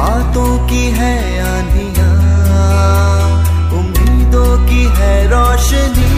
बातों 0.00 0.50
की 0.68 0.84
है 0.90 1.14
आंधिया 1.46 2.10
उम्मीदों 3.78 4.52
की 4.68 4.82
है 4.98 5.12
रोशनी। 5.28 6.08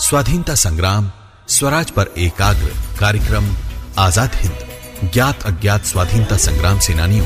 स्वाधीनता 0.00 0.54
संग्राम 0.54 1.04
स्वराज 1.60 1.90
पर 1.90 2.08
एकाग्र 2.18 2.68
कार्यक्रम 2.98 3.48
आज़ाद 3.98 4.34
हिंद 4.34 5.10
ज्ञात 5.12 5.42
अज्ञात 5.46 5.84
स्वाधीनता 5.84 6.36
संग्राम 6.36 6.78
सेनानियों 6.78 7.24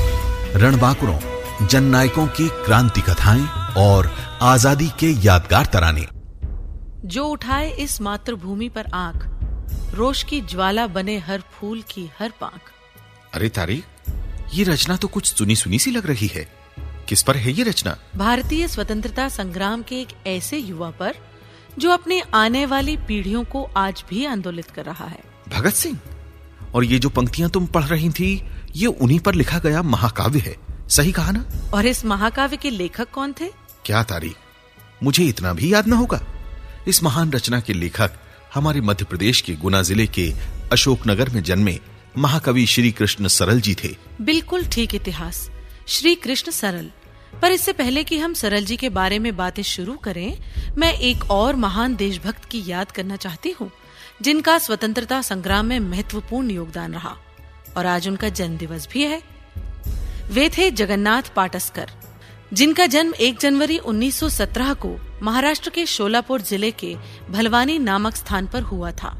रणबांकुरों 0.61 1.67
जन 1.67 1.83
नायकों 1.83 2.25
की 2.29 2.47
क्रांति 2.65 3.01
कथाएँ 3.01 3.45
और 3.77 4.09
आज़ादी 4.43 4.87
के 4.99 5.11
यादगार 5.25 5.65
तराने। 5.65 6.05
जो 7.05 7.27
उठाए 7.27 7.69
इस 7.79 7.99
मातृभूमि 8.01 8.67
पर 8.69 8.89
आँख 8.93 9.93
रोश 9.95 10.23
की 10.23 10.39
ज्वाला 10.43 10.87
बने 10.89 11.17
हर 11.19 11.43
फूल 11.53 11.81
की 11.91 12.09
हर 12.19 12.33
पांख। 12.41 12.71
अरे 13.33 13.49
तारी 13.49 13.81
ये 14.53 14.63
रचना 14.63 14.95
तो 14.95 15.07
कुछ 15.07 15.33
सुनी 15.33 15.55
सुनी 15.55 15.79
सी 15.79 15.91
लग 15.91 16.07
रही 16.07 16.27
है। 16.33 16.47
किस 17.09 17.23
पर 17.23 17.37
है 17.37 17.51
ये 17.51 17.63
रचना? 17.63 17.95
भारतीय 18.15 18.67
स्वतंत्रता 18.67 19.29
संग्राम 19.29 19.83
के 19.83 20.01
एक 20.01 20.13
ऐसे 20.27 20.57
युवा 20.57 20.89
पर 20.99 21.13
जो 21.79 21.91
अपने 21.91 22.21
आने 22.33 22.65
वाली 22.65 22.95
पीढ़ियों 23.07 23.43
को 23.43 23.63
आज 23.77 24.03
भी 24.09 24.25
आंदोलित 24.25 24.71
कर 24.71 24.85
रहा 24.85 25.05
है। 25.05 25.23
भगत 25.49 25.73
सिंह 25.73 25.97
और 26.75 26.83
ये 26.83 26.99
जो 26.99 27.09
पंक्तियाँ 27.09 27.49
तुम 27.49 27.65
पढ़ 27.67 27.83
रही 27.83 28.09
थी 28.09 28.29
ये 28.75 28.87
उन्हीं 28.87 29.19
पर 29.19 29.35
लिखा 29.35 29.59
गया 29.59 29.81
महाकाव्य 29.83 30.39
है। 30.39 30.55
सही 30.89 31.11
कहा 31.11 31.31
ना? 31.31 31.45
और 31.73 31.85
इस 31.85 32.03
महाकाव्य 32.05 32.57
के 32.57 32.69
लेखक 32.69 33.11
कौन 33.11 33.33
थे? 33.41 33.49
क्या 33.85 34.03
तारीख 34.03 34.35
मुझे 35.03 35.23
इतना 35.23 35.53
भी 35.53 35.73
याद 35.73 35.87
ना 35.87 35.95
होगा। 35.95 36.21
इस 36.87 37.03
महान 37.03 37.31
रचना 37.31 37.59
के 37.59 37.73
लेखक 37.73 38.11
हमारे 38.53 38.81
मध्य 38.81 39.05
प्रदेश 39.05 39.41
के 39.41 39.53
गुना 39.55 39.81
ज़िले 39.81 40.05
के 40.07 40.31
अशोकनगर 40.71 41.29
में 41.29 41.41
जन्मे 41.43 41.79
महाकवि 42.17 42.65
श्री 42.65 42.91
कृष्ण 42.91 43.27
सरल 43.27 43.59
जी 43.61 43.73
थे। 43.75 43.95
बिल्कुल 44.21 44.65
ठीक 44.65 44.95
इतिहास। 44.95 45.49
श्री 45.87 46.13
कृष्ण 46.15 46.51
सरल 46.51 46.89
पर 47.41 47.51
इससे 47.51 47.73
पहले 47.73 48.03
कि 48.03 48.17
हम 48.17 48.33
सरल 48.33 48.65
जी 48.65 48.77
के 48.77 48.89
बारे 48.89 49.19
में 49.19 49.35
बातें 49.37 49.63
शुरू 49.63 49.93
करें, 49.93 50.37
मैं 50.77 50.93
एक 50.93 51.31
और 51.31 51.55
महान 51.55 51.95
देशभक्त 51.95 52.45
की 52.45 52.63
याद 52.67 52.91
करना 52.91 53.15
चाहती 53.15 53.51
हूँ, 53.51 53.71
जिनका 54.21 54.57
स्वतंत्रता 54.57 55.21
संग्राम 55.21 55.65
में 55.65 55.79
महत्वपूर्ण 55.79 56.51
योगदान 56.51 56.93
रहा, 56.93 57.15
और 57.77 57.85
आज 57.85 58.07
उनका 58.07 58.29
जन्म 58.29 58.57
दिवस 58.57 58.87
भी 58.91 59.03
है। 59.03 59.21
वे 60.31 60.49
थे 60.49 60.71
जगन्नाथ 60.71 61.33
पाटस्कर, 61.35 61.91
जिनका 62.53 62.85
जन्म 62.85 63.13
1 63.13 63.39
जनवरी 63.39 63.77
1917 63.77 64.73
को 64.73 64.95
महाराष्ट्र 65.21 65.69
के 65.69 65.85
शोलापुर 65.85 66.41
ज़िले 66.41 66.71
के 66.71 66.95
भलवानी 67.29 67.77
नामक 67.79 68.15
स्थान 68.15 68.47
पर 68.47 68.61
हुआ 68.61 68.91
था। 68.91 69.15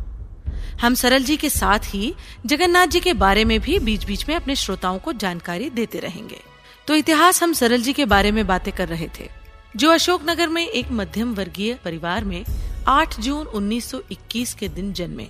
हम 0.82 0.94
सरल 0.94 1.24
जी 1.24 1.38
के 1.38 1.50
साथ 1.50 1.80
ही 1.86 2.14
जगन्नाथ 2.46 2.88
जी 2.88 3.00
के 3.00 3.14
बारे 3.14 3.46
में 3.46 3.60
भी 3.60 3.80
बीच 3.80 4.06
बीच 4.06 4.28
में 4.30 4.36
अपने 4.36 4.56
श्रोताओं 4.56 5.00
को 5.00 5.14
जानकारी 5.14 5.70
देते 5.70 6.00
रहेंगे। 6.00 6.42
तो 6.88 6.96
इतिहास 6.96 7.42
हम 7.44 7.54
सरल 7.54 7.82
जी 7.82 7.94
के 7.94 8.06
बारे 8.06 8.32
में 8.32 8.48
बातें 8.48 8.74
कर 8.74 8.88
रहे 8.88 9.08
थे 9.20 9.30
जो 9.76 9.90
अशोकनगर 9.92 10.48
में 10.48 10.68
एक 10.68 10.92
मध्यम 10.92 11.34
वर्गीय 11.34 11.74
परिवार 11.86 12.26
में 12.26 12.46
8 12.88 13.20
जून 13.20 13.46
1921 13.48 14.54
के 14.54 14.68
दिन 14.68 14.94
जन्मे। 14.94 15.28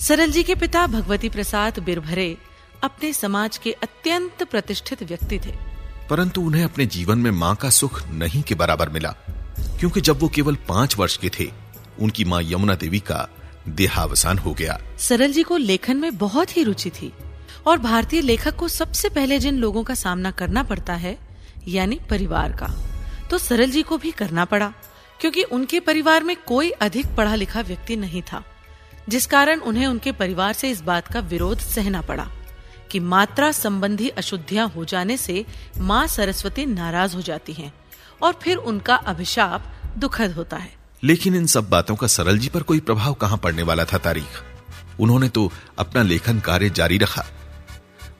सरल 0.00 0.30
जी 0.30 0.42
के 0.42 0.54
पिता 0.54 0.86
भगवती 0.86 1.28
प्रसाद 1.28 1.78
बिरभरे 1.78 2.36
अपने 2.84 3.12
समाज 3.12 3.56
के 3.58 3.72
अत्यंत 3.72 4.42
प्रतिष्ठित 4.42 5.02
व्यक्ति 5.02 5.38
थे। 5.38 5.56
परंतु 6.10 6.42
उन्हें 6.42 6.64
अपने 6.64 6.86
जीवन 6.86 7.18
में 7.18 7.30
माँ 7.30 7.54
का 7.56 7.70
सुख 7.70 8.06
नहीं 8.08 8.42
के 8.42 8.54
बराबर 8.54 8.88
मिला 8.88 9.14
क्योंकि 9.80 10.00
जब 10.00 10.20
वो 10.20 10.28
केवल 10.28 10.54
पाँच 10.54 10.96
वर्ष 10.98 11.16
के 11.16 11.30
थे 11.40 11.50
उनकी 12.00 12.24
माँ 12.24 12.42
यमुना 12.42 12.74
देवी 12.74 13.00
का 13.00 13.28
देहावसान 13.68 14.38
हो 14.38 14.52
गया। 14.52 14.80
सरल 14.98 15.32
जी 15.32 15.42
को 15.42 15.56
लेखन 15.56 15.96
में 15.96 16.16
बहुत 16.16 16.56
ही 16.56 16.62
रुचि 16.62 16.90
थी। 16.90 17.12
और 17.66 17.78
भारतीय 17.78 18.20
लेखक 18.20 18.56
को 18.56 18.68
सबसे 18.68 19.08
पहले 19.08 19.38
जिन 19.38 19.58
लोगों 19.58 19.82
का 19.84 19.94
सामना 19.94 20.30
करना 20.30 20.62
पड़ता 20.62 20.94
है, 20.94 21.18
यानी 21.68 21.98
परिवार 22.10 22.52
का 22.52 22.74
तो 23.30 23.38
सरल 23.38 23.70
जी 23.70 23.82
को 23.82 23.98
भी 23.98 24.10
करना 24.10 24.44
पड़ा, 24.44 24.72
क्योंकि 25.20 25.42
उनके 25.42 25.80
परिवार 25.80 26.22
में 26.22 26.36
कोई 26.36 26.70
अधिक 26.70 27.14
पढ़ा 27.16 27.34
लिखा 27.34 27.60
व्यक्ति 27.60 27.96
नहीं 27.96 28.22
था, 28.22 28.42
जिस 29.08 29.26
कारण 29.26 29.60
उन्हें 29.60 29.86
उनके 29.86 30.12
परिवार 30.12 30.52
से 30.52 30.70
इस 30.70 30.80
बात 30.80 31.12
का 31.12 31.20
विरोध 31.20 31.58
सहना 31.58 32.00
पड़ा 32.00 32.28
कि 32.90 33.00
मात्रा 33.00 33.50
संबंधी 33.52 34.08
अशुद्धियाँ 34.08 34.68
हो 34.68 34.84
जाने 34.84 35.16
से 35.16 35.44
माँ 35.78 36.06
सरस्वती 36.06 36.66
नाराज़ 36.66 37.14
हो 37.16 37.22
जाती 37.22 37.52
हैं 37.52 37.72
और 38.22 38.38
फिर 38.42 38.56
उनका 38.56 38.96
अभिशाप 38.96 39.72
दुखद 39.98 40.32
होता 40.32 40.56
है। 40.56 40.72
लेकिन 41.02 41.34
इन 41.34 41.46
सब 41.46 41.68
बातों 41.68 41.96
का 41.96 42.06
सरल 42.06 42.38
जी 42.38 42.48
पर 42.48 42.62
कोई 42.62 42.80
प्रभाव 42.80 43.14
कहाँ 43.14 43.38
पड़ने 43.38 43.62
वाला 43.62 43.84
था 43.84 43.98
तारीख? 43.98 44.42
उन्होंने 45.00 45.28
तो 45.28 45.50
अपना 45.78 46.02
लेखन 46.02 46.40
कार्य 46.40 46.70
जारी 46.70 46.98
रखा। 46.98 47.24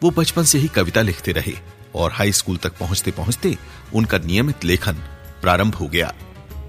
वो 0.04 0.10
बचपन 0.10 0.44
से 0.44 0.58
ही 0.58 0.66
कविता 0.68 1.02
लिखते 1.02 1.32
रहे 1.32 1.52
और 1.96 2.12
हाई 2.12 2.32
स्कूल 2.32 2.56
तक 2.56 2.72
पहुँचते 2.78 3.10
पहुँचते 3.10 3.56
उनका 3.94 4.18
नियमित 4.18 4.64
लेखन 4.64 4.96
प्रारंभ 5.42 5.74
हो 5.74 5.86
गया, 5.86 6.12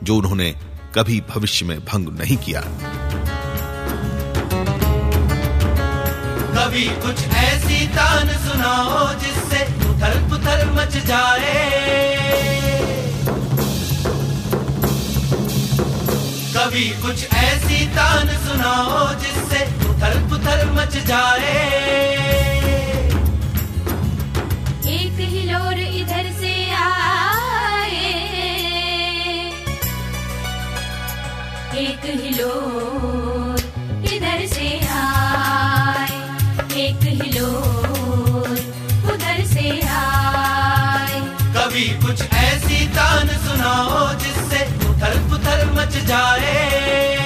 जो 0.03 0.15
उन्होंने 0.15 0.49
कभी 0.95 1.19
भविष्य 1.29 1.65
में 1.65 1.79
भंग 1.85 2.09
नहीं 2.19 2.37
किया। 2.37 2.61
कभी 6.55 6.85
कुछ 7.03 7.25
ऐसी 7.33 7.87
तान 7.87 8.29
सुनाओ 8.45 9.13
जिससे 9.19 9.61
उथल 9.89 10.15
पुथल 10.29 10.63
मच 10.71 10.97
जाए। 11.07 11.51
कभी 16.55 16.89
कुछ 17.01 17.27
ऐसी 17.33 17.85
तान 17.95 18.37
सुनाओ 18.47 19.13
जिससे 19.15 19.65
उथल 19.89 20.19
पुथल 20.29 20.69
मच 20.71 20.97
जाए। 21.07 22.64
एक 31.77 32.05
हिलो 32.05 32.51
इधर 34.15 34.45
से 34.47 34.67
आए, 34.97 36.19
एक 36.83 37.03
हिलो 37.21 37.49
उधर 39.13 39.43
से 39.45 39.67
आए। 39.97 41.19
कभी 41.57 41.85
कुछ 42.05 42.21
ऐसी 42.33 42.85
तान 42.95 43.27
सुनाओ 43.47 44.07
जिससे 44.23 44.63
उथल 44.89 45.19
पुथल 45.29 45.69
मच 45.77 45.97
जाए। 46.07 47.24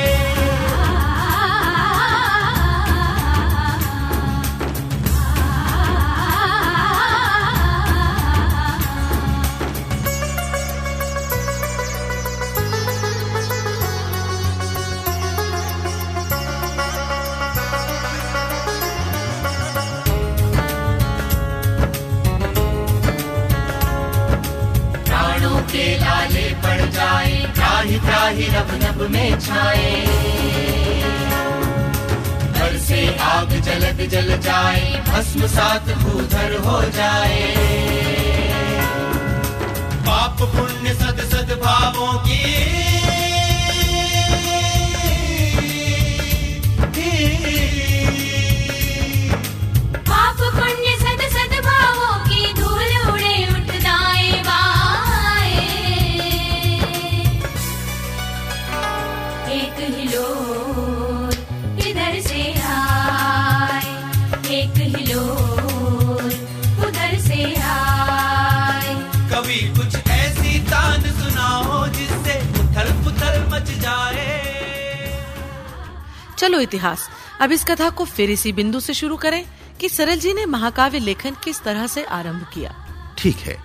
चलो 76.59 76.63
इतिहास। 76.63 77.09
अब 77.41 77.51
इस 77.51 77.63
कथा 77.63 77.89
को 77.89 78.05
फिर 78.05 78.29
इसी 78.29 78.51
बिंदु 78.53 78.79
से 78.79 78.93
शुरू 78.93 79.17
करें 79.17 79.45
कि 79.79 79.89
सरल 79.89 80.19
जी 80.19 80.33
ने 80.33 80.45
महाकाव्य 80.45 80.99
लेखन 80.99 81.35
किस 81.43 81.61
तरह 81.63 81.87
से 81.87 82.03
आरंभ 82.03 82.45
किया। 82.53 82.71
ठीक 83.17 83.37
है। 83.37 83.57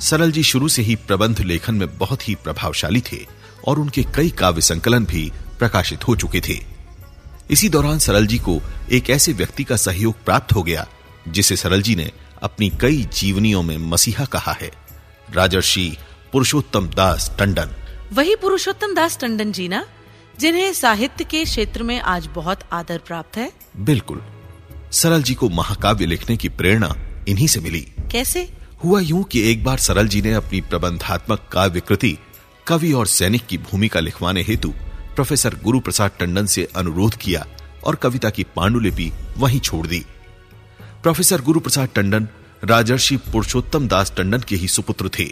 सरल 0.00 0.32
जी 0.32 0.42
शुरू 0.42 0.68
से 0.68 0.82
ही 0.82 0.94
प्रबंध 0.96 1.40
लेखन 1.40 1.74
में 1.74 1.98
बहुत 1.98 2.28
ही 2.28 2.34
प्रभावशाली 2.34 3.00
थे 3.00 3.26
और 3.66 3.78
उनके 3.78 4.02
कई 4.14 4.30
काव्य 4.30 4.60
संकलन 4.60 5.04
भी 5.04 5.30
प्रकाशित 5.58 6.08
हो 6.08 6.16
चुके 6.16 6.40
थे। 6.40 6.58
इसी 7.50 7.68
दौरान 7.68 7.98
सरल 7.98 8.26
जी 8.26 8.38
को 8.38 8.60
एक 8.92 9.10
ऐसे 9.10 9.32
व्यक्ति 9.32 9.64
का 9.64 9.76
सहयोग 9.76 10.24
प्राप्त 10.24 10.52
हो 10.52 10.62
गया 10.62 10.86
जिसे 11.28 11.56
सरल 11.56 11.82
जी 11.82 11.94
ने 11.94 12.10
अपनी 12.42 12.70
कई 12.80 13.02
जीवनियों 13.12 13.62
में 13.62 13.76
मसीहा 13.90 14.24
कहा 14.24 14.52
है। 14.52 14.70
राजर्षि 15.32 15.96
पुरुषोत्तम 16.32 16.86
दास 16.88 17.30
टंडन। 17.38 17.70
वही 18.12 18.36
पुरुषोत्तम 18.36 18.94
दास 18.94 19.18
टंडन 19.18 19.52
जी 19.52 19.68
ना? 19.68 19.84
जिन्हें 20.40 20.72
साहित्य 20.72 21.24
के 21.24 21.44
क्षेत्र 21.44 21.82
में 21.82 22.00
आज 22.00 22.26
बहुत 22.26 22.60
आदर 22.72 22.98
प्राप्त 22.98 23.36
है। 23.36 23.52
बिल्कुल। 23.76 24.22
सरल 24.92 25.22
जी 25.22 25.34
को 25.34 25.48
महाकाव्य 25.48 26.06
लिखने 26.06 26.36
की 26.36 26.48
प्रेरणा 26.48 26.96
इन्हीं 27.28 27.46
से 27.46 27.60
मिली। 27.60 27.80
कैसे? 28.12 28.52
हुआ 28.84 29.00
यूँ 29.00 29.22
कि 29.22 29.50
एक 29.50 29.64
बार 29.64 29.78
सरल 29.78 30.08
जी 30.08 30.22
ने 30.22 30.32
अपनी 30.32 30.60
प्रबंधात्मक 30.60 31.48
काव्य 31.52 31.80
कृति 31.80 32.18
कवि 32.66 32.92
और 32.92 33.06
सैनिक 33.06 33.46
की 33.46 33.58
भूमिका 33.58 34.00
लिखवाने 34.00 34.42
हेतु 34.42 34.68
प्रोफेसर 35.14 35.54
गुरु 35.64 35.80
प्रसाद 35.80 36.10
टंडन 36.20 36.46
से 36.46 36.68
अनुरोध 36.76 37.14
किया 37.14 37.46
और 37.84 37.94
कविता 37.94 38.30
की 38.30 38.46
पांडुलिपि 38.56 39.12
वहीं 39.38 39.60
छोड़ 39.60 39.86
दी। 39.86 40.04
प्रोफेसर 41.02 41.40
गुरु 41.40 41.60
प्रसाद 41.60 41.88
टंडन 41.94 42.28
राजर्षि 42.64 43.16
पुरुषोत्तम 43.16 43.88
दास 43.88 44.12
टंडन 44.16 44.38
के 44.38 44.56
ही 44.56 44.68
सुपुत्र 44.68 45.08
थे। 45.08 45.24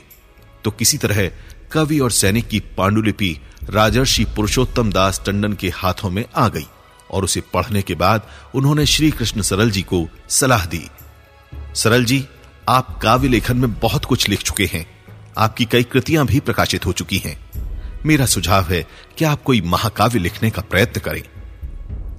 तो 0.65 0.71
किसी 0.71 0.99
तरह 0.99 1.31
कवि 1.73 1.99
और 1.99 2.11
सैनिक 2.11 2.49
की 2.49 2.61
पांडुलिपि 2.61 3.41
राजर्षि 3.70 4.25
पुरुषोत्तम 4.25 4.93
दास 4.93 5.20
टंडन 5.26 5.53
के 5.53 5.69
हाथों 5.69 6.11
में 6.11 6.25
आ 6.37 6.49
गई 6.49 6.67
और 7.11 7.25
उसे 7.25 7.41
पढ़ने 7.41 7.82
के 7.82 7.94
बाद 7.94 8.23
उन्होंने 8.55 8.87
श्री 8.87 9.11
कृष्ण 9.11 9.43
सरल 9.43 9.70
जी 9.70 9.82
को 9.82 10.09
सलाह 10.29 10.67
दी। 10.67 10.91
सरल 11.75 12.05
जी, 12.05 12.25
आप 12.69 12.99
काव्य 13.03 13.29
लेखन 13.29 13.56
में 13.56 13.73
बहुत 13.75 14.05
कुछ 14.05 14.29
लिख 14.29 14.43
चुके 14.43 14.65
हैं। 14.65 14.87
आपकी 15.38 15.65
कई 15.65 15.82
कृतियाँ 15.82 16.26
भी 16.26 16.41
प्रकाशित 16.41 16.87
हो 16.87 16.93
चुकी 16.93 17.19
हैं। 17.19 17.50
मेरा 18.06 18.26
सुझाव 18.26 18.64
है 18.64 18.87
कि 19.19 19.25
आप 19.25 19.43
कोई 19.43 19.61
महाकाव्य 19.61 20.19
लिखने 20.19 20.50
का 20.50 20.62
प्रयत्न 20.62 21.00
करें। 21.00 21.23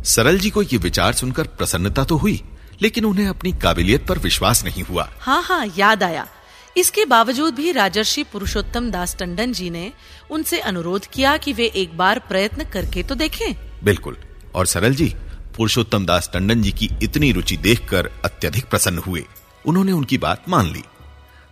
सरल 0.03 0.39
जी 0.39 0.49
को 0.49 0.61
यह 0.63 0.79
विचार 0.79 1.13
सुनकर 1.13 1.47
प्रसन्नता 1.47 2.03
तो 2.03 2.17
हुई, 2.17 2.43
लेकिन 2.81 3.05
उन्हें 3.05 3.27
अपनी 3.27 3.51
काबिलियत 3.51 4.07
पर 4.07 4.19
विश्वास 4.19 4.65
नहीं 4.65 4.83
हुआ। 4.83 5.09
हाँ 5.19 5.41
हाँ 5.43 5.65
याद 5.77 6.03
आया। 6.03 6.27
इसके 6.77 7.05
बावजूद 7.05 7.55
भी 7.55 7.71
राजर्षि 7.71 8.23
पुरुषोत्तम 8.23 8.91
दास 8.91 9.15
टंडन 9.19 9.53
जी 9.53 9.69
ने 9.69 9.91
उनसे 10.31 10.59
अनुरोध 10.59 11.05
किया 11.05 11.37
कि 11.37 11.53
वे 11.53 11.65
एक 11.65 11.97
बार 11.97 12.19
प्रयत्न 12.19 12.63
करके 12.63 13.03
तो 13.03 13.15
देखें। 13.15 13.55
बिल्कुल। 13.83 14.17
और 14.55 14.65
सरल 14.65 14.95
जी 14.95 15.15
पुरुषोत्तम 15.57 16.05
दास 16.05 16.29
टंडन 16.33 16.61
जी 16.61 16.71
की 16.71 16.89
इतनी 17.03 17.31
रुचि 17.31 17.57
देखकर 17.57 18.09
अत्यधिक 18.25 18.65
प्रसन्न 18.65 18.97
हुए। 18.97 19.25
उन्होंने 19.65 19.91
उनकी 19.91 20.17
बात 20.17 20.49
मान 20.49 20.71
ली। 20.71 20.83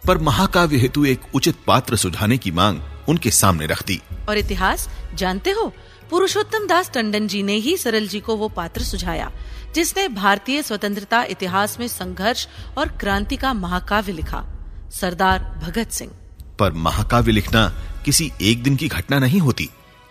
पर 0.07 0.17
महाकाव्य 0.17 0.77
हेतु 0.77 1.05
एक 1.05 1.21
उचित 1.35 1.55
पात्र 1.67 1.95
सुझाने 1.95 2.37
की 2.37 2.51
मांग 2.51 2.81
उनके 3.09 3.31
सामने 3.31 3.65
रख 3.65 3.85
दी। 3.87 4.01
और 4.29 4.37
इतिहास? 4.37 4.89
जानते 5.15 5.51
हो? 5.51 5.73
पुरुषोत्तम 6.09 6.67
दास 6.67 6.91
टंडन 6.91 7.27
जी 7.27 7.43
ने 7.43 7.53
ही 7.53 7.77
सरल 7.77 8.07
जी 8.07 8.19
को 8.19 8.35
वो 8.35 8.49
पात्र 8.49 8.81
सुझाया 8.81 9.31
जिसने 9.75 10.07
भारतीय 10.07 10.63
स्वतंत्रता 10.63 11.23
इतिहास 11.23 11.79
में 11.79 11.87
संघर्ष 11.87 12.47
और 12.77 12.87
क्रांति 12.87 13.35
का 13.35 13.53
महाकाव्य 13.53 14.11
लिखा। 14.11 14.56
सरदार 14.91 15.39
भगत 15.63 15.91
सिंह। 15.91 16.11
पर 16.59 16.71
महाकाव्य 16.71 17.31
लिखना 17.31 17.67
किसी 18.05 18.31
एक 18.41 18.63
दिन 18.63 18.75
की 18.75 18.87
घटना 18.87 19.19
नहीं 19.19 19.39
होती। 19.39 19.69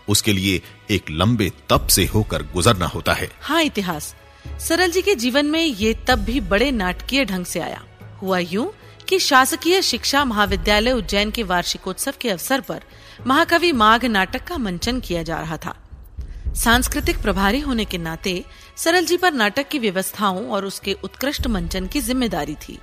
उसके 0.08 0.32
लिए 0.32 0.60
एक 0.90 1.10
लंबे 1.10 1.50
तप 1.68 1.86
से 1.86 2.04
होकर 2.06 2.42
गुजरना 2.42 2.86
होता 2.86 3.12
है। 3.12 3.28
हाँ 3.40 3.62
इतिहास। 3.62 4.14
सरल 4.60 4.90
जी 4.90 5.02
के 5.02 5.14
जीवन 5.14 5.46
में 5.46 5.62
ये 5.62 5.94
तब 6.08 6.18
भी 6.18 6.40
बड़े 6.40 6.70
नाटकीय 6.70 7.24
ढंग 7.24 7.44
से 7.44 7.60
आया। 7.60 7.82
हुआ 8.22 8.38
यूँ 8.38 8.70
कि 9.08 9.18
शासकीय 9.18 9.82
शिक्षा 9.82 10.24
महाविद्यालय 10.24 10.92
उज्जैन 10.92 11.30
के 11.30 11.42
वार्षिकोत्सव 11.42 12.14
के 12.20 12.30
अवसर 12.30 12.60
पर 12.60 12.82
महाकवि 13.26 13.72
माघ 13.72 14.04
नाटक 14.04 14.44
का 14.44 14.58
मंचन 14.58 15.00
किया 15.00 15.22
जा 15.22 15.40
रहा 15.40 15.56
था। 15.56 15.74
सांस्कृतिक 16.54 17.20
प्रभारी 17.22 17.60
होने 17.60 17.84
के 17.84 17.98
नाते 17.98 18.44
सरल 18.76 19.06
जी 19.06 19.16
पर 19.16 19.32
नाटक 19.32 19.68
की 19.68 19.78
व्यवस्थाओं 19.78 20.46
और 20.48 20.64
उसके 20.64 20.96
उत्कृष्ट 21.04 21.46
मंचन 21.46 21.86
की 21.86 22.00
ज़िम्मेदारी 22.00 22.54
थी। 22.54 22.78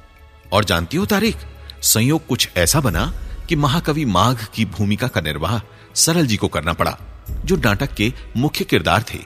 और 0.54 0.64
जानती 0.64 0.98
हो 0.98 1.06
तारीख? 1.06 1.36
संयोग 1.84 2.26
कुछ 2.28 2.50
ऐसा 2.58 2.80
बना 2.80 3.14
कि 3.50 3.56
महाकवि 3.56 4.06
माघ 4.06 4.36
की 4.54 4.66
भूमिका 4.66 5.08
का 5.08 5.22
निर्वाह 5.22 5.60
सरल 5.96 6.28
जी 6.28 6.38
को 6.38 6.48
करना 6.48 6.74
पड़ा 6.74 6.98
जो 7.46 7.56
नाटक 7.56 7.94
के 7.94 8.12
मुख्य 8.38 8.66
किरदार 8.66 9.04
थे। 9.14 9.20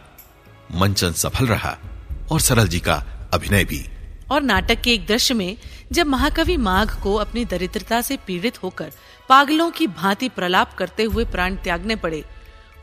मंचन 0.75 1.11
सफल 1.13 1.47
रहा 1.47 1.77
और 2.31 2.39
सरल 2.41 2.67
जी 2.67 2.79
का 2.79 2.95
अभिनय 3.33 3.63
भी। 3.63 3.83
और 4.31 4.41
नाटक 4.41 4.81
के 4.81 4.93
एक 4.93 5.05
दृश्य 5.07 5.33
में 5.33 5.57
जब 5.91 6.07
महाकवि 6.07 6.57
माघ 6.57 6.89
को 7.03 7.13
अपनी 7.15 7.45
दरिद्रता 7.45 8.01
से 8.01 8.17
पीड़ित 8.17 8.63
होकर 8.63 8.91
पागलों 9.29 9.69
की 9.71 9.87
भांति 9.87 10.29
प्रलाप 10.29 10.73
करते 10.73 11.03
हुए 11.03 11.25
प्राण 11.25 11.55
त्यागने 11.55 11.95
पड़े 11.95 12.23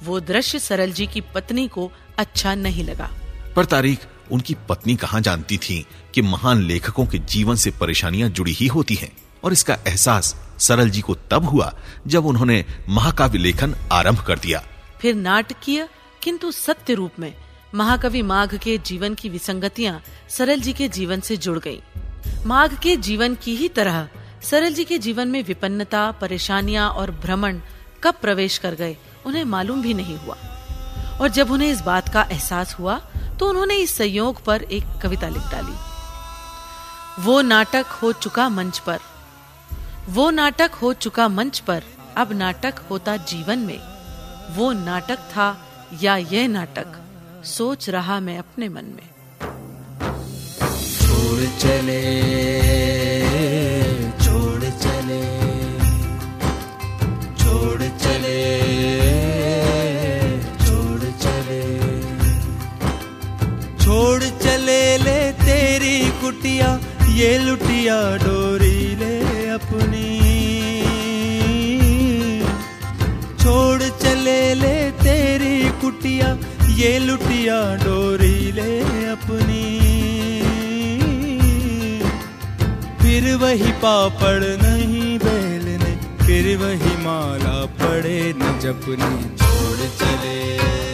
वो 0.05 0.21
दृश्य 0.21 0.59
सरल 0.59 0.93
जी 0.93 1.07
की 1.07 1.21
पत्नी 1.35 1.69
को 1.69 1.91
अच्छा 2.19 2.55
नहीं 2.55 2.85
लगा। 2.85 3.11
पर 3.57 3.65
तारीख 3.65 4.07
उनकी 4.33 4.57
पत्नी 4.69 4.97
कहाँ 4.97 5.21
जानती 5.21 5.59
थी 5.59 5.87
कि 6.15 6.23
महान 6.23 6.63
लेखकों 6.63 7.07
के 7.07 7.19
जीवन 7.19 7.57
से 7.57 7.71
परेशानियाँ 7.71 8.31
जुड़ी 8.31 8.53
ही 8.53 8.67
होती 8.67 8.95
हैं? 8.95 9.13
और 9.45 9.53
इसका 9.53 9.77
एहसास 9.89 10.35
सरल 10.59 10.91
जी 10.91 11.01
को 11.01 11.15
तब 11.31 11.45
हुआ 11.45 11.73
जब 12.07 12.27
उन्होंने 12.27 12.65
महाकाव्य 12.89 13.39
लेखन 13.39 13.75
आरंभ 13.93 14.21
कर 14.21 14.39
दिया। 14.39 14.63
फिर 15.01 15.15
नाटकीय, 15.15 15.89
किंतु 16.23 16.51
सत्य 16.53 16.95
रूप 16.95 17.19
में, 17.19 17.35
महाकवि 17.75 18.23
माघ 18.23 18.57
के 18.57 18.79
जीवन 18.79 19.15
की 19.15 19.29
विसंगतियाँ 19.29 20.01
सरल 20.29 20.61
जी 20.61 20.73
के 20.73 20.89
जीवन 20.89 21.21
से 21.21 21.37
जुड़ 21.37 21.59
गईं। 21.59 21.81
माघ 22.47 22.75
के 22.79 22.97
जीवन 22.97 23.35
की 23.35 23.57
ही 23.57 23.69
तरह 23.69 24.09
सरल 24.43 24.75
जी 24.75 24.85
के 24.85 24.99
जीवन 24.99 25.29
में 25.29 25.43
विपन्नता, 25.43 26.11
परेशानियाँ 26.11 26.89
और 26.91 27.11
भ्रमण 27.11 27.61
कब 28.03 28.15
प्रवेश 28.15 28.59
कर 28.59 28.75
गए, 28.75 28.97
उन्हें 29.27 29.45
मालूम 29.45 29.83
भी 29.83 29.95
नहीं 29.95 30.19
हुआ। 30.19 30.37
और 31.21 31.29
जब 31.29 31.51
उन्हें 31.51 31.69
इस 31.69 31.81
बात 31.81 32.13
का 32.13 32.23
एहसास 32.23 32.75
हुआ 32.79 32.99
तो 33.39 33.49
उन्होंने 33.49 33.77
इस 33.77 33.95
संयोग 33.95 34.45
पर 34.45 34.63
एक 34.63 34.85
कविता 35.03 35.29
लिख 35.29 35.43
डाली। 35.43 37.23
वो 37.23 37.41
नाटक 37.43 37.87
हो 37.93 38.13
चुका 38.13 38.49
मंच 38.49 38.79
पर। 38.79 38.99
वो 40.09 40.31
नाटक 40.31 40.71
हो 40.71 40.93
चुका 40.93 41.29
मंच 41.29 41.59
पर, 41.59 41.83
अब 42.17 42.33
नाटक 42.33 42.75
होता 42.91 43.17
जीवन 43.17 43.59
में। 43.59 43.81
वो 44.57 44.73
नाटक 44.73 45.17
था 45.17 45.47
या 46.03 46.17
यह 46.17 46.49
नाटक? 46.49 46.87
सोच 47.45 47.89
रहा 47.91 48.21
मैं 48.21 48.39
अपने 48.39 48.69
मन 48.69 48.85
में। 48.85 49.09
छोड़ 50.93 51.47
चले 51.59 52.03
छोड़ 54.25 54.63
चले 54.63 55.23
छोड़ 57.35 57.83
चले 57.83 58.39
छोड़ 60.65 61.01
चले 61.01 61.63
छोड़ 63.85 64.23
चले 64.23 64.99
ले 64.99 65.33
तेरी 65.33 66.11
कुटिया, 66.21 66.81
ये 67.09 67.39
लुटिया 67.39 68.17
डोरी 68.17 68.97
ले। 68.97 69.24
चले 74.25 74.55
ले 74.55 74.77
तेरी 75.05 75.57
कुटिया, 75.81 76.29
ये 76.77 76.99
लुटिया 76.99 77.57
डोरी 77.77 78.53
ले 78.53 78.73
अपनी। 79.05 79.65
फिर 83.03 83.35
वही 83.37 83.73
पापड़ 83.85 84.41
नहीं 84.63 85.19
बेलने, 85.19 85.93
फिर 86.25 86.57
वही 86.57 86.97
माला 87.05 87.59
पड़े 87.77 88.19
न 88.37 88.59
जपनी, 88.65 89.13
छोड़ 89.37 89.89
चले। 90.01 90.94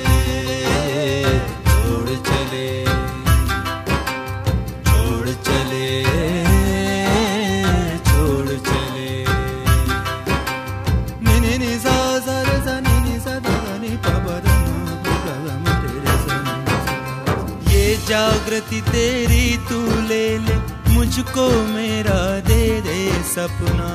मुझको 21.20 21.46
मेरा 21.64 22.20
दे 22.40 22.64
दे 22.80 23.00
सपना। 23.24 23.88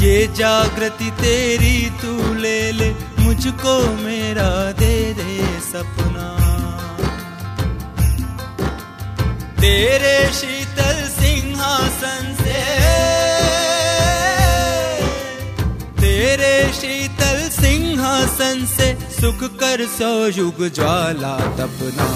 ये 0.00 0.14
जागृति 0.36 1.10
तेरी 1.20 1.74
तू 2.00 2.12
ले 2.34 2.60
ले, 2.72 2.88
मुझको 3.18 3.74
मेरा 3.96 4.48
दे 4.80 4.96
दे 5.12 5.36
सपना। 5.62 6.28
तेरे 9.60 10.16
शीतल 10.32 11.02
सिंहासन 11.10 12.34
से, 12.40 12.62
तेरे 16.00 16.56
शीतल 16.72 17.48
सिंहासन 17.60 18.64
से 18.68 18.88
सुख 19.20 19.44
कर 19.60 19.86
सो 19.90 20.14
युग 20.38 20.68
ज्वाला 20.70 21.36
तपना। 21.58 22.10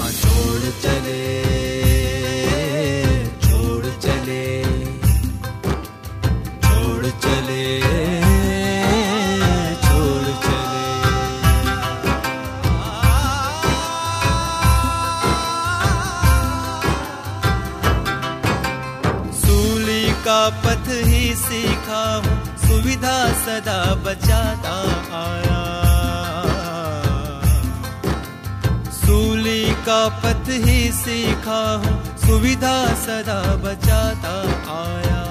सीखा 31.47 31.63
हूँ, 31.81 31.95
सुविधा 32.19 32.75
सदा 32.99 33.39
बचाता 33.63 34.35
आया। 34.73 35.21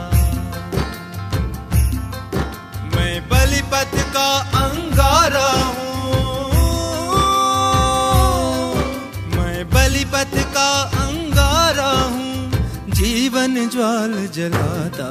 मैं 2.95 3.15
बलिपत 3.29 3.93
का 4.17 4.29
अंगारा 4.61 5.51
हूँ। 5.77 5.85
मैं 9.37 9.59
बलिपथ 9.69 10.35
का 10.57 10.71
अंगारा 11.05 11.93
हूँ, 12.15 12.95
जीवन 12.97 13.69
ज्वाल 13.69 14.15
जलाता 14.37 15.11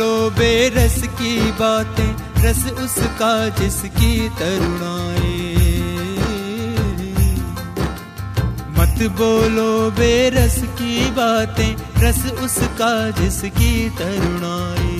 बोलो 0.00 0.30
बेरस 0.30 0.96
की 1.12 1.34
बातें, 1.52 2.12
रस 2.40 2.62
उसका 2.80 3.32
जिसकी 3.58 4.28
तरुणाई 4.38 5.40
मत 8.78 9.02
बोलो 9.18 9.68
बेरस 9.90 10.56
की 10.80 11.10
बातें, 11.10 11.72
रस 12.00 12.22
उसका 12.40 12.90
जिसकी 13.20 13.72
तरुणाई 13.98 14.96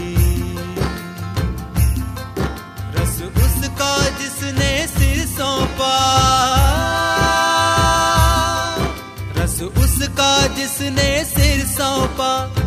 रस 2.96 3.16
उसका 3.40 3.92
जिसने 4.20 4.70
सिर 4.88 5.26
सौंपा, 5.28 5.96
रस 9.38 9.60
उसका 9.62 10.32
जिसने 10.56 11.12
सिर 11.26 11.66
सौंपा। 11.68 12.59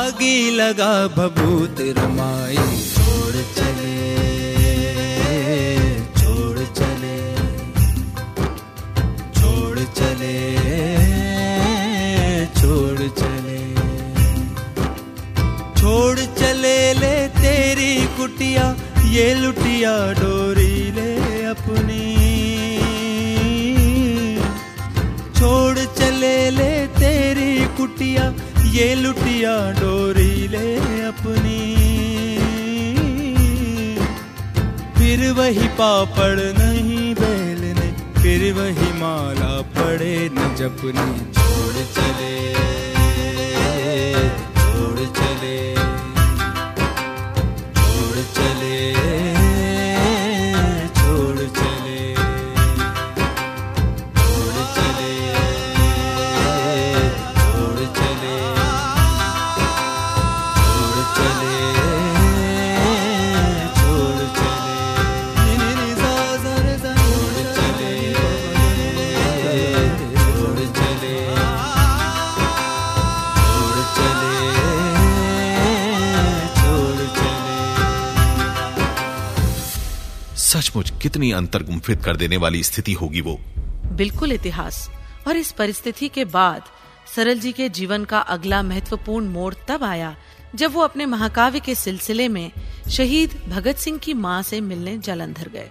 आगे 0.00 0.34
लगा 0.50 0.92
भभूत 1.16 1.80
रमाई। 1.96 2.56
छोड़ 2.92 3.36
चले 3.56 3.96
छोड़ 6.20 6.58
चले 6.78 7.18
छोड़ 9.38 9.78
चले 9.98 10.36
छोड़ 12.60 13.08
चले। 13.20 13.60
छोड़ 15.80 16.18
चले 16.40 16.78
ले 16.94 17.16
तेरी 17.40 17.92
कुटिया, 18.16 18.66
ये 19.10 19.28
लुटिया 19.34 19.94
डोरी 20.20 20.74
ले 20.96 21.12
अपनी। 21.46 22.04
छोड़ 25.38 25.78
चले 25.98 26.36
ले 26.50 26.72
तेरी 27.00 27.52
कुटिया 27.76 28.24
ये 28.72 28.94
लुटिया 28.94 29.54
डोरी 29.72 30.48
ले 30.48 30.68
अपनी। 31.02 31.60
फिर 34.98 35.30
वही 35.32 35.68
पापड़ 35.68 36.38
नहीं 36.58 37.14
बेलने, 37.14 37.88
फिर 38.22 38.52
वही 38.52 38.92
माला 38.92 39.60
पड़े 39.76 40.16
न 40.32 40.54
जपनी, 40.58 41.08
छोड़ 41.32 41.84
चले। 41.96 42.89
कितनी 81.02 81.32
अंतर 81.32 81.62
गुम्फित 81.62 82.04
कर 82.04 82.16
देने 82.16 82.36
वाली 82.36 82.62
स्थिति 82.62 82.92
होगी 82.92 83.20
वो। 83.20 83.40
बिल्कुल 83.92 84.32
इतिहास। 84.32 84.90
और 85.28 85.36
इस 85.36 85.52
परिस्थिति 85.52 86.08
के 86.08 86.24
बाद 86.24 86.62
सरल 87.16 87.38
जी 87.38 87.52
के 87.52 87.68
जीवन 87.68 88.04
का 88.04 88.18
अगला 88.18 88.62
महत्वपूर्ण 88.62 89.26
मोड़ 89.26 89.54
तब 89.68 89.84
आया, 89.84 90.16
जब 90.54 90.72
वो 90.72 90.80
अपने 90.80 91.06
महाकाव्य 91.06 91.60
के 91.60 91.74
सिलसिले 91.74 92.28
में 92.28 92.52
शहीद 92.90 93.42
भगत 93.48 93.76
सिंह 93.76 93.98
की 93.98 94.14
माँ 94.14 94.42
से 94.42 94.60
मिलने 94.60 94.98
जालंधर 94.98 95.48
गए। 95.48 95.70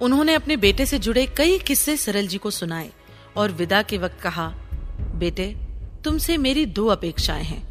उन्होंने 0.00 0.34
अपने 0.34 0.56
बेटे 0.56 0.86
से 0.86 0.98
जुड़े 0.98 1.26
कई 1.26 1.58
किस्से 1.58 1.96
सरल 1.96 2.26
जी 2.26 2.38
को 2.38 2.50
सुनाए 2.50 2.90
और 3.36 3.52
विदा 3.52 3.82
के 3.82 3.98
वक्त 3.98 4.20
कहा, 4.20 4.54
बेटे, 5.00 5.56
तुमसे 6.04 6.36
मेरी 6.36 6.66
दो 6.66 6.86
अपेक्षाएँ 6.86 7.44
हैं। 7.44 7.68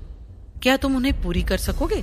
क्या 0.64 0.78
तुम 0.78 0.96
उन्हें 0.96 1.24
पूरी 1.24 1.44
कर 1.44 1.58
सकोगे? 1.58 2.02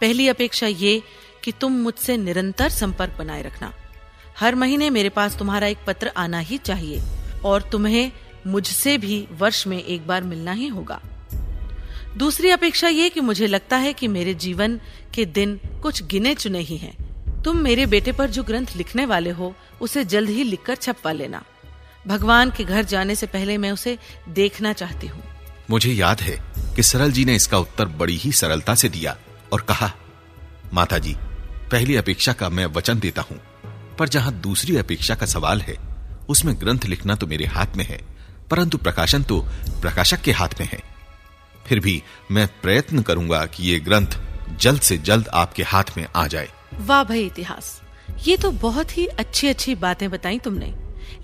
पहली 0.00 0.28
अपेक्षा 0.28 0.66
ये 0.66 1.02
कि 1.48 1.52
तुम 1.60 1.72
मुझसे 1.72 2.16
निरंतर 2.16 2.68
संपर्क 2.68 3.14
बनाए 3.18 3.42
रखना। 3.42 3.72
हर 4.38 4.54
महीने 4.54 4.88
मेरे 4.90 5.08
पास 5.08 5.36
तुम्हारा 5.38 5.66
एक 5.66 5.78
पत्र 5.86 6.10
आना 6.16 6.38
ही 6.38 6.56
चाहिए, 6.58 7.00
और 7.44 7.62
तुम्हें 7.62 8.10
मुझसे 8.46 8.96
भी 8.98 9.16
वर्ष 9.32 9.66
में 9.66 9.76
एक 9.78 10.06
बार 10.06 10.22
मिलना 10.22 10.52
ही 10.52 10.66
होगा। 10.68 11.00
दूसरी 12.16 12.50
अपेक्षा 12.50 12.88
ये 12.88 13.08
कि 13.08 13.20
मुझे 13.20 13.46
लगता 13.46 13.76
है 13.76 13.92
कि 13.92 14.08
मेरे 14.08 14.34
जीवन 14.34 14.78
के 15.14 15.24
दिन 15.24 15.58
कुछ 15.82 16.02
गिने 16.02 16.34
चुने 16.34 16.58
ही 16.60 16.76
हैं। 16.76 17.42
तुम 17.42 17.56
मेरे 17.56 17.86
बेटे 17.86 18.12
पर 18.12 18.30
जो 18.30 18.42
ग्रंथ 18.42 18.76
लिखने 18.76 19.06
वाले 19.06 19.30
हो, 19.30 19.54
उसे 19.80 20.04
जल्द 20.04 20.30
ही 20.30 20.44
लिखकर 20.44 20.74
छपवा 20.76 21.12
लेना। 21.12 21.42
भगवान 22.06 22.50
के 22.50 22.64
घर 22.64 22.84
जाने 22.84 23.14
से 23.14 23.26
पहले 23.26 23.56
मैं 23.58 23.70
उसे 23.72 23.96
देखना 24.28 24.72
चाहती 24.72 25.06
हूँ। 25.06 25.22
मुझे 25.70 25.92
याद 25.92 26.20
है 26.20 26.36
कि 26.76 26.82
सरल 26.82 27.12
जी 27.12 27.24
ने 27.24 27.36
इसका 27.36 27.58
उत्तर 27.58 27.84
बड़ी 27.84 28.16
ही 28.16 28.32
सरलता 28.32 28.74
से 28.74 28.88
दिया 28.88 29.16
और 29.52 29.60
कहा 29.60 29.90
माता 30.74 30.98
जी 30.98 31.16
पहली 31.72 31.96
अपेक्षा 31.96 32.32
का 32.32 32.48
मैं 32.48 32.66
वचन 32.66 32.98
देता 32.98 33.22
हूँ। 33.22 33.38
पर 33.98 34.08
जहाँ 34.08 34.32
दूसरी 34.32 34.76
अपेक्षा 34.76 35.14
का 35.14 35.26
सवाल 35.26 35.60
है, 35.60 35.74
उसमें 36.28 36.54
ग्रंथ 36.60 36.84
लिखना 36.84 37.14
तो 37.14 37.26
मेरे 37.26 37.46
हाथ 37.46 37.76
में 37.76 37.84
है, 37.84 38.00
परंतु 38.50 38.78
प्रकाशन 38.78 39.22
तो 39.22 39.40
प्रकाशक 39.82 40.20
के 40.20 40.32
हाथ 40.32 40.60
में 40.60 40.66
है। 40.66 40.78
फिर 41.66 41.80
भी 41.80 42.02
मैं 42.30 42.46
प्रयत्न 42.62 43.02
करूँगा 43.02 43.44
कि 43.46 43.64
ये 43.64 43.78
ग्रंथ 43.80 44.18
जल्द 44.58 44.80
से 44.80 44.98
जल्द 44.98 45.28
आपके 45.28 45.62
हाथ 45.62 45.96
में 45.96 46.06
आ 46.16 46.26
जाए। 46.26 46.48
वाह 46.80 47.02
भाई 47.04 47.24
इतिहास, 47.26 47.80
ये 48.26 48.36
तो 48.36 48.50
बहुत 48.50 48.96
ही 48.98 49.06
अच्छी 49.06 49.48
अच्छी 49.48 49.74
बातें 49.74 50.10
बताई 50.10 50.38
तुमने। 50.38 50.74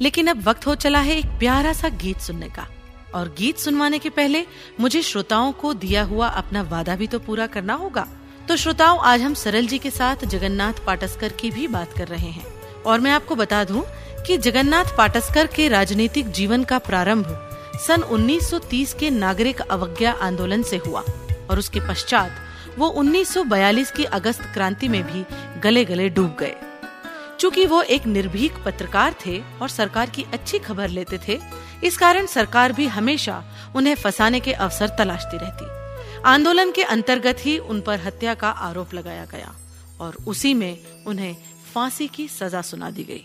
लेकिन 0.00 0.26
अब 0.26 0.42
वक्त 0.42 0.66
हो 0.66 0.74
चला 0.74 0.98
है 0.98 1.16
एक 1.18 1.26
प्यारा 1.38 1.72
सा 1.72 1.88
गीत 1.88 2.18
सुनने 2.18 2.48
का। 2.48 2.66
और 3.14 3.28
गीत 3.38 3.58
सुनवाने 3.58 3.98
के 3.98 4.10
पहले 4.10 4.44
मुझे 4.80 5.02
श्रोताओं 5.02 5.52
को 5.52 5.72
दिया 5.74 6.02
हुआ 6.02 6.28
अपना 6.28 6.62
वादा 6.62 6.96
भी 6.96 7.06
तो 7.06 7.18
पूरा 7.18 7.46
करना 7.46 7.74
होगा। 7.74 8.06
तो 8.48 8.56
श्रोताओं, 8.56 8.98
आज 8.98 9.22
हम 9.22 9.34
सरल 9.34 9.66
जी 9.66 9.78
के 9.78 9.90
साथ 9.90 10.24
जगन्नाथ 10.24 10.72
पाटस्कर 10.86 11.28
की 11.28 11.50
भी 11.50 11.68
बात 11.68 11.92
कर 11.92 12.08
रहे 12.08 12.30
हैं। 12.30 12.46
और 12.86 13.00
मैं 13.00 13.10
आपको 13.10 13.34
बता 13.34 13.64
दूँ 13.64 13.84
कि 14.26 14.36
जगन्नाथ 14.38 14.84
पाटस्कर 14.84 15.46
के 15.46 15.68
राजनीतिक 15.68 16.30
जीवन 16.30 16.64
का 16.64 16.78
प्रारंभ 16.78 17.26
सन 17.86 18.02
1930 18.02 18.94
के 18.94 19.10
नागरिक 19.10 19.60
अवज्ञा 19.60 20.12
आंदोलन 20.12 20.62
से 20.62 20.76
हुआ। 20.76 21.04
और 21.50 21.58
उसके 21.58 21.80
पश्चात 21.80 22.36
वो 22.78 22.88
1942 22.88 23.90
की 23.90 24.04
अगस्त 24.04 24.42
क्रांति 24.42 24.88
में 24.88 25.02
भी 25.02 25.24
गले 25.60 25.84
गले 25.84 26.08
डूब 26.08 26.36
गए। 26.40 26.54
चूँकि 27.40 27.66
वो 27.66 27.82
एक 27.82 28.06
निर्भीक 28.06 28.54
पत्रकार 28.64 29.14
थे 29.26 29.42
और 29.62 29.68
सरकार 29.68 30.10
की 30.10 30.26
अच्छी 30.32 30.58
खबर 30.58 30.88
लेते 30.88 31.20
थे, 31.28 31.40
इस 31.84 31.96
कारण 31.96 32.26
सरकार 32.26 32.72
भी 32.72 32.86
हमेशा 32.86 33.44
उन्हें 33.76 33.94
फंसाने 33.94 34.40
के 34.40 34.52
अवसर 34.52 34.88
तलाशती 34.88 35.36
रहती। 35.36 35.73
आंदोलन 36.24 36.70
के 36.70 36.82
अंतर्गत 36.82 37.36
ही 37.40 37.58
उन 37.58 37.80
पर 37.80 38.00
हत्या 38.00 38.34
का 38.34 38.48
आरोप 38.48 38.94
लगाया 38.94 39.24
गया 39.24 39.54
और 40.00 40.16
उसी 40.26 40.54
में 40.54 40.78
उन्हें 41.06 41.36
फांसी 41.74 42.06
की 42.08 42.28
सजा 42.28 42.62
सुना 42.62 42.90
दी 42.90 43.04
गई। 43.04 43.24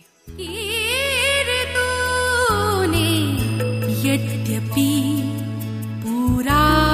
यद्यपि 4.06 4.92
पूरा 6.04 6.89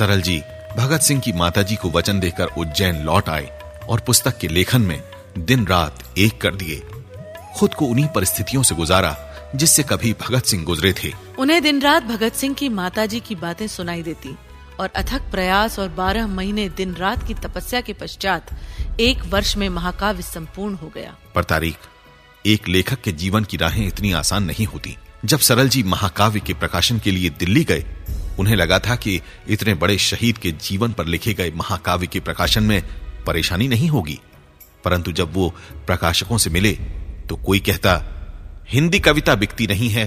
सरल 0.00 0.20
जी 0.22 0.42
भगत 0.76 1.00
सिंह 1.00 1.20
की 1.20 1.32
माताजी 1.32 1.76
को 1.76 1.90
वचन 1.90 2.20
देकर 2.20 2.44
उज्जैन 2.58 3.02
लौट 3.04 3.28
आए 3.28 3.48
और 3.88 4.00
पुस्तक 4.00 4.38
के 4.38 4.48
लेखन 4.48 4.80
में 4.80 5.02
दिन 5.38 5.66
रात 5.66 6.14
एक 6.18 6.40
कर 6.40 6.54
दिए। 6.54 6.76
खुद 7.56 7.74
को 7.74 7.86
उन्हीं 7.86 8.06
परिस्थितियों 8.06 8.62
से 8.62 8.74
गुजारा 8.74 9.10
जिससे 9.54 9.82
कभी 9.82 10.12
भगत 10.12 10.44
सिंह 10.44 10.64
गुजरे 10.64 10.92
थे। 10.92 11.12
उन्हें 11.38 11.62
दिन 11.62 11.82
रात 11.82 12.02
भगत 12.02 12.32
सिंह 12.32 12.54
की 12.54 12.68
माताजी 12.68 13.20
की 13.20 13.34
बातें 13.34 13.66
सुनाई 13.66 14.02
देती 14.02 14.36
और 14.80 14.88
अथक 14.88 15.30
प्रयास 15.30 15.78
और 15.78 15.88
बारह 15.88 16.26
महीने 16.26 16.68
दिन 16.68 16.94
रात 16.94 17.26
की 17.28 17.34
तपस्या 17.34 17.80
के 17.80 17.92
पश्चात 17.92 18.50
एक 19.00 19.26
वर्ष 19.26 19.56
में 19.56 19.68
महाकाव्य 19.68 20.22
संपूर्ण 20.22 20.74
हो 20.74 20.92
गया। 20.94 21.16
पर 21.34 21.44
तारीख 21.44 21.76
एक 22.46 22.68
लेखक 22.68 23.00
के 23.00 23.12
जीवन 23.12 23.44
की 23.44 23.56
राहें 23.56 23.86
इतनी 23.86 24.12
आसान 24.12 24.44
नहीं 24.44 24.66
होती। 24.66 24.96
जब 25.24 25.38
सरल 25.38 25.68
जी 25.68 25.82
महाकाव्य 25.82 26.40
के 26.40 26.54
प्रकाशन 26.54 26.98
के 26.98 27.10
लिए 27.10 27.30
दिल्ली 27.30 27.64
गए 27.64 27.84
उन्हें 28.40 28.56
लगा 28.56 28.78
था 28.78 28.96
कि 28.96 29.20
इतने 29.48 29.74
बड़े 29.74 29.96
शहीद 29.98 30.38
के 30.38 30.50
जीवन 30.60 30.92
पर 30.92 31.06
लिखे 31.06 31.34
गए 31.34 31.50
महाकाव्य 31.56 32.06
के 32.06 32.20
प्रकाशन 32.20 32.62
में 32.62 32.82
परेशानी 33.26 33.68
नहीं 33.68 33.88
होगी। 33.88 34.18
परंतु 34.84 35.12
जब 35.12 35.34
वो 35.34 35.48
प्रकाशकों 35.86 36.38
से 36.38 36.50
मिले 36.50 36.72
तो 37.28 37.36
कोई 37.36 37.58
कहता, 37.60 38.02
हिंदी 38.68 39.00
कविता 39.00 39.34
बिकती 39.34 39.66
नहीं 39.66 39.88
है, 39.88 40.04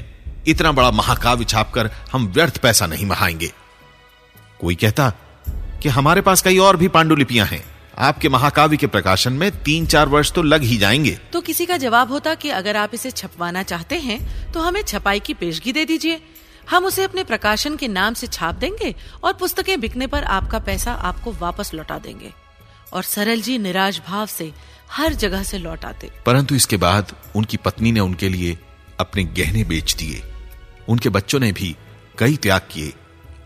इतना 0.48 0.72
बड़ा 0.72 0.90
महाकाव्य 0.92 1.46
छापकर 1.46 1.90
हम 2.12 2.26
व्यर्थ 2.28 2.58
पैसा 2.58 2.88
नहीं 2.88 3.06
बहाएँगे। 3.08 3.52
कोई 4.62 4.76
कहता, 4.76 5.10
कि 5.84 5.90
हमारे 5.90 6.22
पास 6.22 6.42
कई 6.42 6.58
और 6.58 6.78
भी 6.78 6.88
पांडुलिपियाँ 6.88 7.48
हैं, 7.48 7.64
आपके 7.98 8.30
महाकाव्य 8.30 8.78
के 8.78 8.88
प्रकाशन 8.88 9.34
में 9.34 9.50
तीन 9.64 9.86
चार 9.86 10.08
वर्ष 10.08 10.32
तो 10.32 10.42
लग 10.44 10.64
ही 10.64 10.78
जाएँगे। 10.78 11.18
तो 11.34 11.42
किसी 11.42 11.66
का 11.66 11.78
जवाब 11.78 12.12
होता 12.12 12.34
कि 12.36 12.50
अगर 12.52 12.78
आप 12.78 12.94
इसे 12.94 13.12
छपवाना 13.12 13.64
चाहते 13.64 14.00
हैं 14.00 14.52
तो 14.52 14.60
हमें 14.60 14.82
छपाई 14.82 15.20
की 15.20 15.34
पेशगी 15.34 15.72
दे 15.72 15.86
दीजिए। 15.86 16.22
हम 16.70 16.86
उसे 16.86 17.04
अपने 17.04 17.24
प्रकाशन 17.24 17.76
के 17.76 17.88
नाम 17.88 18.14
से 18.14 18.28
छाप 18.28 18.56
देंगे 18.56 18.94
और 19.24 19.34
पुस्तकें 19.34 19.80
बिकने 19.80 20.08
पर 20.08 20.24
आपका 20.24 20.60
पैसा 20.60 20.94
आपको 20.94 21.32
वापस 21.32 21.74
लौटा 21.74 21.98
देंगे। 21.98 22.34
और 22.94 23.04
सरल 23.04 23.42
जी 23.42 23.58
निराश 23.58 24.02
भाव 24.08 24.26
से 24.26 24.52
हर 24.92 25.14
जगह 25.14 25.44
से 25.44 25.58
लौट 25.58 25.86
आते। 25.86 26.12
परंतु 26.26 26.56
इसके 26.56 26.78
बाद 26.78 27.16
उनकी 27.36 27.58
पत्नी 27.58 27.92
ने 27.92 28.00
उनके 28.00 28.30
लिए 28.30 28.58
अपने 29.00 29.24
गहने 29.24 29.64
बेच 29.64 29.96
दिए। 29.96 30.22
उनके 30.90 31.10
बच्चों 31.10 31.40
ने 31.40 31.52
भी 31.52 31.76
कई 32.18 32.36
त्याग 32.36 32.62
किए 32.72 32.94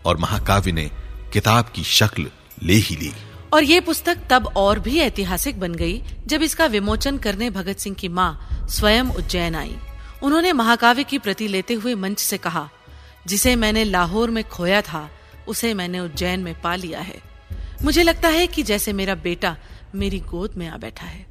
और 0.04 0.16
महाकाव्य 0.16 0.72
ने 0.72 0.90
किताब 1.32 1.72
की 1.74 1.84
शक्ल 1.84 2.26
ले 2.62 2.74
ही 2.74 2.96
ली। 2.96 3.12
और 3.52 3.64
ये 3.64 3.80
पुस्तक 3.80 4.18
तब 4.30 4.46
और 4.56 4.78
भी 4.78 4.98
ऐतिहासिक 4.98 5.60
बन 5.60 5.74
गई 5.74 6.02
जब 6.26 6.42
इसका 6.42 6.66
विमोचन 6.66 7.18
करने 7.18 7.50
भगत 7.50 7.78
सिंह 7.78 7.96
की 7.96 8.08
माँ 8.08 8.66
स्वयं 8.70 9.04
उज्जैन 9.04 9.54
आई। 9.54 9.76
उन्होंने 10.22 10.52
महाकाव्य 10.52 11.04
की 11.04 11.18
प्रति 11.18 11.48
लेते 11.48 11.74
हुए 11.74 11.94
मंच 11.94 12.18
से 12.18 12.38
कहा 12.38 12.68
जिसे 13.28 13.54
मैंने 13.56 13.84
लाहौर 13.84 14.30
में 14.30 14.42
खोया 14.44 14.80
था, 14.82 15.08
उसे 15.48 15.72
मैंने 15.74 16.00
उज्जैन 16.00 16.40
में 16.40 16.60
पा 16.60 16.74
लिया 16.76 17.00
है। 17.00 17.20
मुझे 17.84 18.02
लगता 18.02 18.28
है 18.28 18.46
कि 18.46 18.62
जैसे 18.62 18.92
मेरा 18.92 19.14
बेटा 19.14 19.56
मेरी 19.94 20.20
गोद 20.20 20.54
में 20.56 20.66
आ 20.68 20.76
बैठा 20.76 21.06
है। 21.06 21.26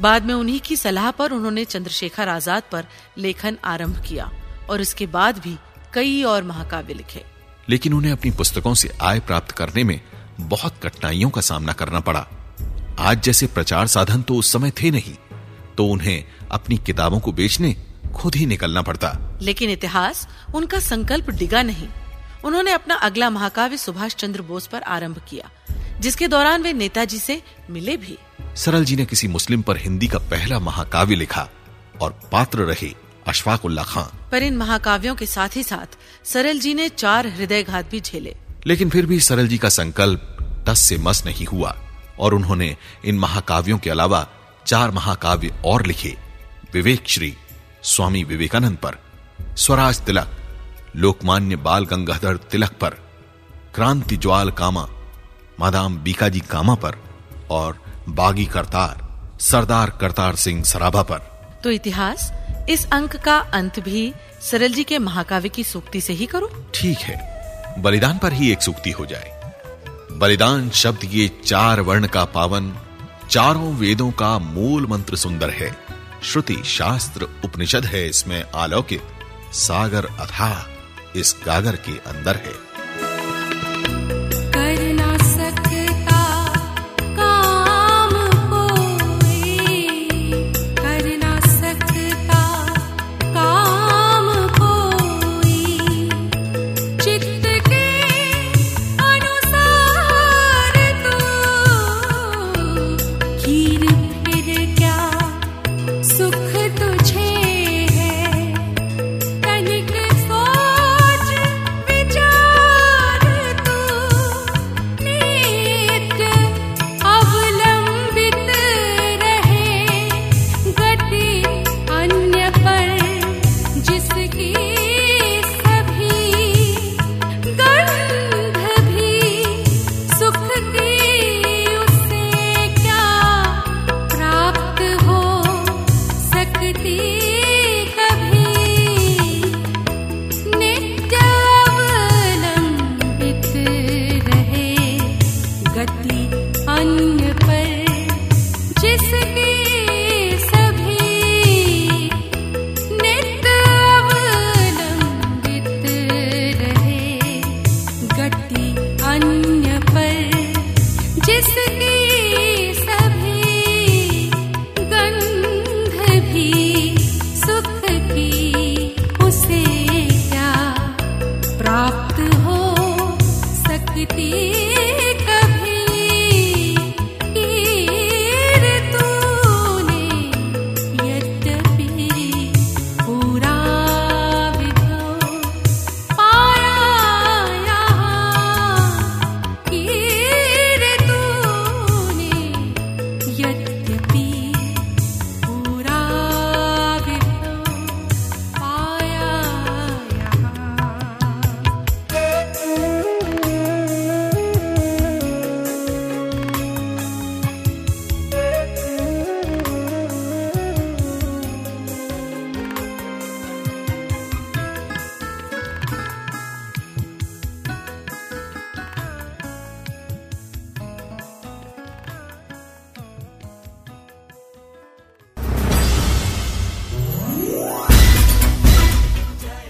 बाद 0.00 0.24
में 0.24 0.34
उन्हीं 0.34 0.60
की 0.60 0.76
सलाह 0.76 1.10
पर 1.10 1.32
उन्होंने 1.32 1.64
चंद्रशेखर 1.64 2.28
आज़ाद 2.28 2.62
पर 2.72 2.86
लेखन 3.18 3.58
आरंभ 3.64 4.02
किया 4.08 4.30
और 4.70 4.80
इसके 4.80 5.06
बाद 5.08 5.38
भी 5.38 5.56
कई 5.94 6.22
और 6.22 6.42
महाकाव्य 6.42 6.94
लिखे। 6.94 7.24
लेकिन 7.68 7.92
उन्हें 7.92 8.12
अपनी 8.12 8.30
पुस्तकों 8.30 8.74
से 8.74 8.90
आय 9.00 9.20
प्राप्त 9.20 9.50
करने 9.52 9.84
में 9.84 10.00
बहुत 10.40 10.78
कठिनाइयों 10.82 11.30
का 11.30 11.40
सामना 11.40 11.72
करना 11.72 12.00
पड़ा। 12.00 12.26
आज 12.98 13.22
जैसे 13.22 13.46
प्रचार 13.46 13.86
साधन 13.86 14.22
तो 14.22 14.34
उस 14.34 14.52
समय 14.52 14.70
थे 14.82 14.90
नहीं 14.90 15.14
तो 15.76 15.86
उन्हें 15.86 16.24
अपनी 16.50 16.76
किताबों 16.76 17.20
को 17.20 17.32
बेचने 17.32 17.74
खुद 18.14 18.34
ही 18.34 18.46
निकलना 18.46 18.82
पड़ता। 18.82 19.16
लेकिन 19.42 19.70
इतिहास 19.70 20.26
उनका 20.54 20.78
संकल्प 20.78 21.30
डिगा 21.30 21.62
नहीं। 21.62 21.88
उन्होंने 22.44 22.72
अपना 22.72 22.94
अगला 22.94 23.30
महाकाव्य 23.30 23.76
सुभाष 23.76 24.14
चंद्र 24.14 24.42
बोस 24.42 24.66
पर 24.66 24.82
आरंभ 24.82 25.20
किया 25.28 25.50
जिसके 26.00 26.28
दौरान 26.28 26.62
वे 26.62 26.72
नेताजी 26.72 27.18
से 27.18 27.42
मिले 27.70 27.96
भी। 27.96 28.18
सरल 28.56 28.84
जी 28.84 28.96
ने 28.96 29.04
किसी 29.04 29.28
मुस्लिम 29.28 29.62
पर 29.62 29.76
हिंदी 29.76 30.08
का 30.08 30.18
पहला 30.18 30.58
महाकाव्य 30.58 31.14
लिखा 31.14 31.48
और 32.00 32.18
पात्र 32.32 32.58
रहे 32.58 32.94
अशफाक 33.26 33.64
उल्ला 33.64 33.82
खान 33.82 34.30
पर 34.30 34.42
इन 34.42 34.56
महाकाव्यों 34.56 35.14
के 35.14 35.26
साथ 35.26 35.56
ही 35.56 35.62
साथ 35.62 35.98
सरल 36.24 36.58
जी 36.58 36.74
ने 36.74 36.88
चार 36.88 37.26
हृदयघात 37.26 37.90
भी 37.90 38.00
झेले। 38.00 38.36
लेकिन 38.66 38.90
फिर 38.90 39.06
भी 39.06 39.20
सरल 39.20 39.48
जी 39.48 39.58
का 39.58 39.68
संकल्प 39.68 40.36
टस 40.68 40.78
से 40.78 40.98
मस 40.98 41.24
नहीं 41.26 41.46
हुआ 41.46 41.76
और 42.18 42.34
उन्होंने 42.34 42.76
इन 43.04 43.18
महाकाव्यों 43.18 43.78
के 43.78 43.90
अलावा 43.90 44.26
चार 44.66 44.90
महाकाव्य 44.90 45.54
और 45.64 45.86
लिखे। 45.86 46.16
विवेक 46.72 47.08
श्री 47.08 47.34
स्वामी 47.82 48.22
विवेकानंद 48.24 48.76
पर 48.76 48.96
स्वराज 49.56 50.00
तिलक 50.00 50.36
लोकमान्य 50.96 51.56
बाल 51.56 51.84
गंगाधर 51.84 52.36
तिलक 52.50 52.70
पर 52.70 52.90
क्रांति 53.74 54.16
ज्वाल 54.16 54.50
कामा 54.50 54.86
मादाम 55.60 55.96
बीकाजी 55.96 56.40
कामा 56.40 56.74
पर 56.74 56.96
और 57.50 57.78
बागी 58.08 58.44
करतार 58.46 59.08
सरदार 59.40 59.90
करतार 59.90 60.36
सिंह 60.36 60.62
सराभा 60.64 61.02
पर। 61.02 61.18
तो 61.64 61.70
इतिहास 61.70 62.30
इस 62.70 62.86
अंक 62.92 63.16
का 63.16 63.38
अंत 63.54 63.80
भी 63.80 64.12
सरल 64.42 64.72
जी 64.72 64.84
के 64.84 64.98
महाकाव्य 64.98 65.48
की 65.48 65.64
सूक्ति 65.64 66.00
से 66.00 66.12
ही 66.12 66.26
करो। 66.26 66.50
ठीक 66.74 66.98
है 66.98 67.82
बलिदान 67.82 68.18
पर 68.18 68.32
ही 68.32 68.52
एक 68.52 68.62
सूक्ति 68.62 68.90
हो 68.90 69.06
जाए। 69.06 69.54
बलिदान 70.12 70.70
शब्द 70.70 71.04
ये 71.04 71.28
चार 71.46 71.80
वर्ण 71.80 72.06
का 72.06 72.24
पावन 72.24 72.72
चारों 73.30 73.74
वेदों 73.74 74.10
का 74.12 74.38
मूल 74.38 74.86
मंत्र 74.86 75.16
सुंदर 75.16 75.50
है। 75.50 75.76
श्रुति 76.22 76.56
शास्त्र 76.64 77.28
उपनिषद 77.44 77.84
है 77.84 78.08
इसमें 78.08 78.44
आलोकित 78.54 79.02
सागर 79.52 80.04
अथाह 80.04 81.18
इस 81.18 81.36
गागर 81.46 81.76
के 81.76 81.96
अंदर 82.10 82.36
है। 82.36 82.69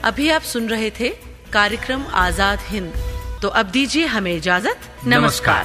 अभी 0.05 0.29
आप 0.31 0.43
सुन 0.43 0.69
रहे 0.69 0.91
थे 0.91 1.09
कार्यक्रम 1.53 2.03
आज़ाद 2.17 2.59
हिंद। 2.69 2.93
तो 3.43 3.49
अब 3.61 3.67
दीजिए 3.67 4.07
हमें 4.07 4.35
इजाज़त। 4.37 4.81
नमस्कार। 5.07 5.65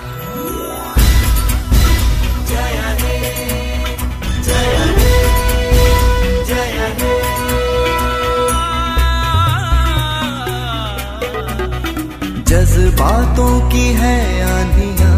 जज्बातों 12.49 13.69
की 13.69 13.87
है 13.93 14.19
आंधियाँ, 14.43 15.15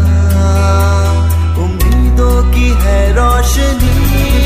उम्मीदों 1.64 2.36
की 2.52 2.68
है 2.82 3.00
रोशनी। 3.14 4.37